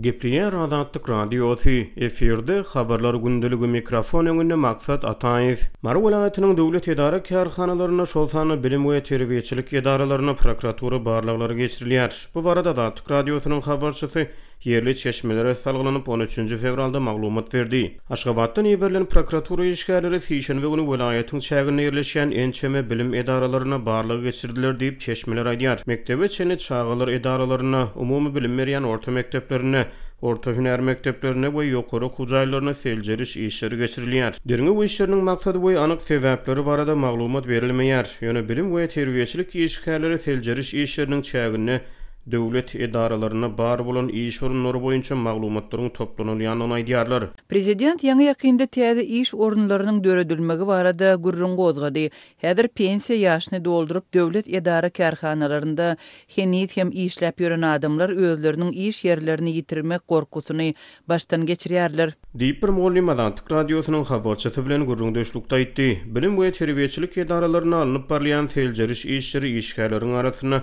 Geprien 0.00 0.50
Radio 0.52 0.84
tutradı 0.92 1.70
efirde 1.96 2.58
xabarlar 2.60 3.12
ferde 3.12 3.22
gündeligi 3.24 3.66
mikrofon 3.66 4.26
öňüne 4.26 4.54
Maksat 4.54 5.04
Ataev. 5.04 5.56
Marwulatynyň 5.82 6.56
döwlet 6.56 6.88
edara 6.88 7.18
kärhanalaryna 7.22 8.06
şol 8.06 8.28
sanly 8.28 8.64
bilim 8.64 8.82
we 8.90 8.98
terbiýeçilik 9.14 9.76
edaralaryna 9.76 10.34
prokuratura 10.34 11.04
baarlaglary 11.04 11.54
geçirilýär. 11.64 12.18
Bu 12.34 12.42
wara 12.42 12.64
da 12.76 12.94
tutradynyň 12.94 13.60
habarçysy 13.62 14.26
yerli 14.66 14.96
çeşmelere 14.96 15.54
salgılanıp 15.54 16.08
13. 16.08 16.34
fevralda 16.34 17.00
maglumat 17.00 17.54
verdi. 17.54 17.98
Aşgabatda 18.10 18.62
neverlen 18.62 19.04
prokuratura 19.08 19.66
işgərləri 19.68 20.20
Fişan 20.24 20.62
və 20.64 20.70
onu 20.72 20.84
vəlayətin 20.88 21.42
çəgində 21.44 21.84
en 22.22 22.32
ençəmə 22.44 22.82
bilim 22.90 23.14
edaralarına 23.14 23.78
barlığı 23.86 24.22
geçirdilər 24.28 24.80
deyip 24.80 25.00
çeşmelər 25.00 25.46
aydiyar. 25.52 25.84
Mektəbə 25.90 26.28
çəni 26.36 26.56
çağılır 26.58 27.08
edaralarına, 27.08 27.88
umumi 27.94 28.34
bilim 28.34 28.54
meriyan 28.54 28.84
orta 28.84 29.10
mektəblərini, 29.12 29.84
orta 30.22 30.50
hünär 30.50 30.80
mekteplerine 30.80 31.46
we 31.50 31.66
ýokary 31.74 32.08
hujaýlaryna 32.16 32.74
feljeriş 32.74 33.36
işleri 33.36 33.74
geçirilýär. 33.76 34.32
Diriňi 34.48 34.74
bu 34.76 34.84
işleriniň 34.84 35.20
maksady 35.30 35.58
we 35.60 35.78
anyk 35.78 36.00
sebäpleri 36.02 36.66
barada 36.66 36.96
maglumat 36.96 37.46
berilmeýär. 37.46 38.08
Ýöne 38.24 38.48
bilim 38.48 38.70
we 38.72 38.88
terbiýeçilik 39.00 39.56
işgärleri 39.66 40.18
feljeriş 40.18 40.74
işleriniň 40.74 41.22
çägini 41.22 41.80
döwlet 42.32 42.74
edaralaryna 42.74 43.48
bar 43.58 43.80
bolan 43.86 44.08
iş 44.24 44.38
ornlary 44.46 44.78
boýunça 44.84 45.14
maglumatlaryň 45.22 45.90
toplanylýanyny 45.98 46.74
aýdýarlar. 46.76 47.22
Prezident 47.52 48.04
ýangy 48.08 48.28
ýakynda 48.30 48.66
täze 48.76 49.04
iş 49.18 49.32
ornlarynyň 49.34 49.98
döredilmegi 50.06 50.66
barada 50.70 51.10
gurrun 51.26 51.56
gozgady. 51.58 52.06
Häzir 52.46 52.68
pensiýa 52.80 53.16
ýaşyny 53.18 53.60
doldurup 53.66 54.06
döwlet 54.14 54.48
edara 54.48 54.88
kärhanalarynda 55.00 55.90
henit 56.36 56.76
hem 56.76 56.88
işläp 57.06 57.40
ýören 57.44 57.66
adamlar 57.74 58.10
özleriniň 58.28 58.72
iş 58.86 59.04
ýerlerini 59.04 59.52
ýitirmek 59.60 60.00
gorkusyny 60.08 60.72
baştan 61.08 61.46
geçirýärler. 61.52 62.12
Diýper 62.44 62.70
Mollymadan 62.80 63.34
Türk 63.36 63.52
radiosynyň 63.58 64.04
habarçysy 64.14 64.64
bilen 64.66 64.84
gurrun 64.88 65.14
döşlükde 65.14 65.54
aýtdy. 65.60 65.90
Bilim 66.16 66.36
we 66.40 66.50
terbiýeçilik 66.64 67.18
edaralaryna 67.20 67.76
alınıp 67.82 68.10
barlayan 68.10 68.46
teljeriş 68.46 69.04
işleri 69.04 69.58
işgärleriniň 69.58 70.14
arasyna 70.22 70.62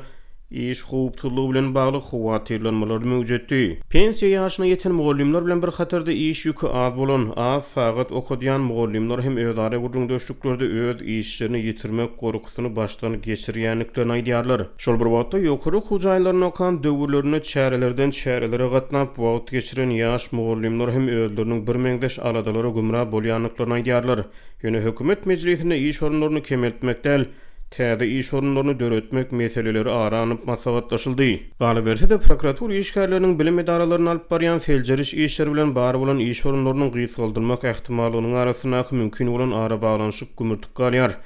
iş 0.51 0.83
hukuk 0.83 1.15
tutulu 1.17 1.43
bilen 1.51 1.69
bagly 1.75 1.97
howatyrlanmalar 2.07 3.01
mewjuddy. 3.11 3.63
Pensiýa 3.93 4.39
ýaşyna 4.41 4.65
ýeten 4.71 4.91
mugallimler 4.99 5.45
bilen 5.45 5.61
bir 5.63 5.71
hatarda 5.77 6.11
iş 6.11 6.41
ýüki 6.45 6.69
az 6.81 6.97
bolan, 6.97 7.23
az 7.35 7.67
sagat 7.75 8.11
okudýan 8.11 8.59
mugallimler 8.65 9.21
hem 9.23 9.37
öýdäre 9.39 9.77
gurdun 9.85 10.09
döşlüklerde 10.09 10.65
öz 10.89 11.01
işlerini 11.19 11.57
ýitirmek 11.69 12.17
gorkusyny 12.19 12.69
başdan 12.75 13.13
geçirýänlikden 13.29 14.11
aýdýarlar. 14.17 14.65
Şol 14.77 14.99
bir 14.99 15.09
wagtda 15.15 15.39
ýokary 15.45 15.81
hujaýlaryny 15.89 16.43
okan 16.49 16.81
döwürlerini 16.83 17.39
çärelerden 17.53 18.09
çärelere 18.21 18.67
gatnap 18.75 19.15
wagt 19.21 19.51
geçiren 19.55 19.89
ýaş 20.01 20.29
mugallimler 20.35 20.91
hem 20.97 21.07
öýdlerini 21.07 21.61
bir 21.67 21.75
meňdeş 21.87 22.19
aradalara 22.21 22.67
gumra 22.79 23.01
bolýanlyklaryny 23.15 23.79
aýdýarlar. 23.81 24.19
Ýöne 24.63 24.83
hökümet 24.83 25.25
meclisinde 25.25 25.79
iş 25.79 26.03
orunlaryny 26.03 26.41
kemeltmekden 26.41 27.25
Täze 27.71 28.07
iş 28.07 28.33
orunlarını 28.33 28.79
döretmek 28.79 29.31
meseleleri 29.31 29.89
ara 29.91 30.19
anıp 30.21 30.47
masavat 30.47 30.89
taşıldı. 30.89 31.25
Galı 31.59 31.85
de 32.09 32.17
prokuratur 32.17 32.69
işkarlarının 32.69 33.39
bilim 33.39 33.59
edaralarını 33.59 34.09
alyp 34.09 34.31
bariyan 34.31 34.57
selceriş 34.57 35.13
işler 35.13 35.53
bilen 35.53 35.75
bari 35.75 35.97
olan 35.97 36.19
iş 36.19 36.45
orunlarının 36.45 36.89
qiyiz 36.91 37.15
kaldırmak 37.15 37.63
ehtimali 37.63 38.85
mümkin 38.95 39.33
bolan 39.33 39.51
olan 39.51 39.59
ara 39.65 39.81
bağlanışık 39.81 40.37
gümürtük 40.37 40.75
galiyar. 40.75 41.17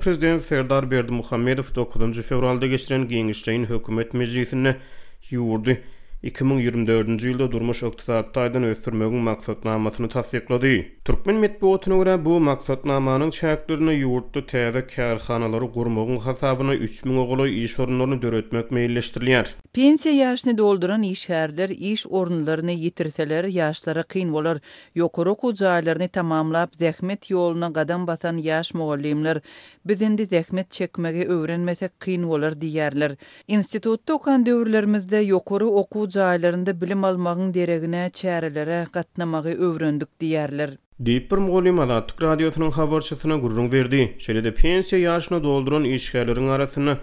prezident 0.00 0.42
Serdar 0.42 0.90
Berdi 0.90 1.12
9 1.12 1.74
9. 1.74 2.20
fevralda 2.22 2.66
geçiren 2.66 3.02
giňişleýin 3.08 3.66
hökümet 3.70 4.14
meclisini 4.14 4.76
ýurdy. 5.30 5.76
2024-nji 6.26 7.28
ýylda 7.30 7.46
durmuş 7.52 7.80
ykdysady 7.86 8.30
taýdan 8.34 8.64
ösdürmegiň 8.66 9.20
maksatnamasyny 9.26 10.08
tassyklady. 10.10 10.72
Türkmen 11.04 11.36
medeniýetine 11.42 11.96
görä 12.00 12.14
bu 12.24 12.32
maksatnamanyň 12.46 13.30
şäklerini 13.36 13.94
ýuwurtdy 14.00 14.42
täze 14.52 14.82
kärhanalary 14.94 15.68
gurmagyň 15.76 16.18
hasabyna 16.24 16.74
3000 16.74 17.16
ogly 17.24 17.46
iş 17.62 17.76
ornlaryny 17.84 18.18
döretmek 18.24 18.66
meýilleşdirilýär. 18.74 19.46
Pensiýa 19.78 20.14
ýaşyny 20.24 20.56
dolduran 20.58 21.02
iş 21.06 21.22
häriler 21.30 21.70
iş 21.92 22.06
ornlaryny 22.20 22.74
ýitirseler 22.88 23.46
ýaşlary 23.60 24.02
kyn 24.16 24.32
bolar, 24.34 24.58
ýokary 24.96 25.28
okuw 25.36 25.52
jaýlaryny 25.62 26.08
tamamlap 26.18 26.70
zähmet 26.82 27.30
ýoluna 27.30 27.70
gadam 27.78 28.06
basan 28.10 28.38
ýaş 28.48 28.74
mugallimler 28.76 29.40
biz 29.86 30.02
indi 30.02 30.22
zähmet 30.34 30.66
çekmegi 30.80 31.24
öwrenmesek 31.28 31.94
kyn 32.00 32.26
bolar 32.28 32.52
diýerler. 32.66 33.16
Institutda 33.48 34.14
okan 34.18 34.46
döwürlerimizde 34.46 35.22
ýokary 35.30 35.64
okuw 35.84 36.07
jaýlarynda 36.16 36.72
bilim 36.80 37.04
almagyň 37.04 37.48
deregine 37.54 38.02
çärelere 38.18 38.78
gatnamagy 38.92 39.48
öwrendik 39.58 40.08
diýerler. 40.20 40.70
bir 41.08 41.32
Mogulli 41.36 41.72
Malatyk 41.72 42.22
radiosynyň 42.22 42.70
habarçysyna 42.70 43.36
gurrun 43.36 43.72
verdi. 43.72 44.00
Şeýlede 44.18 44.52
pensiýa 44.60 44.98
ýaşyny 45.08 45.42
dolduran 45.42 45.84
işgärleriň 45.84 46.48
arasyny 46.50 46.94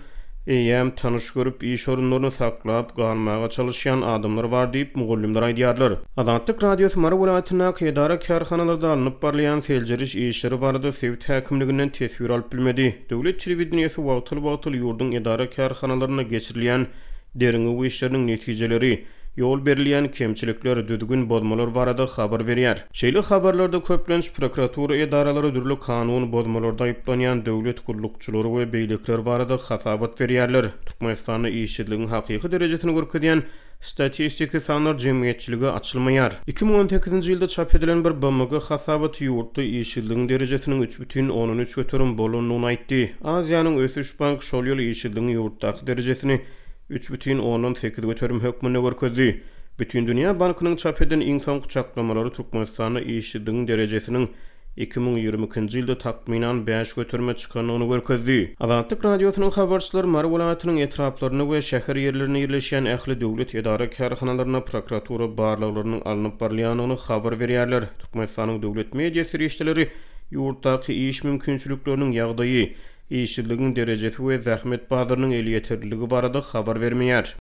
EYM 0.47 0.91
tanış 0.91 1.33
görüp 1.33 1.63
iş 1.63 1.87
orunlarını 1.87 2.31
saklap, 2.31 2.95
kalmaya 2.95 3.49
çalışan 3.49 4.01
adamlar 4.01 4.43
var 4.43 4.73
deyip 4.73 4.95
mugullimler 4.95 5.41
aydiyarlar. 5.43 5.93
Azantik 6.17 6.63
radio 6.63 6.89
Sumara 6.89 7.17
Vulayatına 7.17 7.73
kıyadara 7.73 8.19
kârhanalarda 8.19 8.89
alınıp 8.91 9.23
barlayan 9.23 9.59
selceriş 9.59 10.15
işleri 10.15 10.61
vardı 10.61 10.91
sevit 10.91 11.29
hakimliginden 11.29 11.89
tesvir 11.89 12.29
alıp 12.29 12.53
bilmedi. 12.53 12.95
Devlet 13.09 13.39
televidiniyesi 13.39 14.05
vaatıl 14.05 14.43
vaatıl 14.43 14.71
yurdun 14.73 15.11
edara 15.11 15.49
kârhanalarına 15.49 16.21
geçirilen 16.21 16.87
deringi 17.35 17.77
bu 17.77 17.85
işlerinin 17.85 18.27
netkizeleri, 18.27 19.05
yol 19.37 19.65
berilýän 19.65 20.11
kemçilikler 20.11 20.87
düdügün 20.87 21.23
bodmalar 21.29 21.75
barada 21.75 22.05
habar 22.15 22.41
berýär. 22.49 22.77
Şeýle 22.93 23.21
habarlarda 23.31 23.79
köplenç 23.83 24.31
prokuratura 24.33 24.95
edaralary 25.05 25.51
dürlü 25.55 25.79
kanun 25.79 26.31
bodmalarda 26.31 26.87
ýetlenýän 26.89 27.45
döwlet 27.45 27.85
gurulukçylary 27.87 28.47
we 28.57 28.65
beýlekler 28.77 29.25
barada 29.25 29.57
hasabat 29.69 30.19
berýärler. 30.19 30.65
Türkmenistanyň 30.85 31.49
işçiliginiň 31.63 32.07
haqiqi 32.07 32.51
derejesini 32.51 32.91
görkezýän 32.91 33.41
Statistika 33.81 34.59
sanlar 34.61 34.97
cemiyetçiliği 34.97 35.69
açylmaýar. 35.71 36.31
2018 36.47 37.13
ýylda 37.29 37.47
çap 37.47 37.75
edilen 37.75 38.05
bir 38.05 38.15
BMG 38.21 38.53
hasabatı 38.71 39.23
yurtta 39.23 39.61
yeşilliğin 39.61 40.29
derecesinin 40.29 40.81
3 40.81 40.99
bütün 40.99 41.29
13 41.29 41.75
götürün 41.75 42.17
bolunluğuna 42.17 42.71
itti. 42.71 43.13
Aziyanın 43.23 43.77
Ösüş 43.77 44.19
Bank 44.19 44.41
Şolyol 44.43 44.79
yeşilliğin 44.79 45.27
yurttaki 45.27 45.87
derecesini 45.87 46.41
3 46.89 47.09
bütün 47.11 47.41
8 47.73 47.79
sekiz 47.81 48.05
götürüm 48.05 48.39
hükmünü 48.39 48.81
görkezdi. 48.81 49.43
Bütün 49.79 50.07
dünya 50.07 50.31
bankının 50.39 50.75
çap 50.75 51.01
edən 51.01 51.21
insan 51.23 51.53
son 51.53 51.59
Türkmenistan'a 51.59 52.01
nömrələri 52.09 52.33
Türkmenistanı 52.35 53.01
işidin 53.01 54.29
2022-nji 54.77 55.77
ýylda 55.79 55.95
takminan 56.03 56.59
5 56.67 56.93
götürme 56.93 57.33
çykanyny 57.41 57.87
görkezdi. 57.91 58.37
Adatlyk 58.59 59.05
radiosynyň 59.05 59.51
habarçylary 59.55 60.07
Marwulatynyň 60.17 60.81
etraplaryny 60.83 61.43
we 61.49 61.63
şäher 61.75 61.95
ýerlerini 62.03 62.39
ýerleşýän 62.45 62.89
ähli 62.95 63.15
döwlet 63.21 63.55
edara 63.55 63.89
karahanalaryna 63.89 64.59
prokuratura 64.63 65.27
barlaglarynyň 65.41 66.03
alınıp 66.11 66.39
barlyanyny 66.41 66.95
habar 67.07 67.33
berýärler. 67.41 67.83
Türkmenistanyň 67.99 68.61
döwlet 68.61 68.93
media 68.93 69.25
serişdeleri 69.25 69.89
ýurtdaky 70.31 70.91
iş 71.07 71.23
mümkinçülüklerini 71.23 72.15
ýagdaýy 72.19 72.69
Ýeşiligiň 73.17 73.73
derejesi 73.79 74.23
we 74.29 74.37
Zähmet 74.47 74.87
Baýdaryň 74.93 75.35
eliýeterligi 75.43 76.11
barada 76.17 76.45
habar 76.53 76.85
bermeýär. 76.87 77.33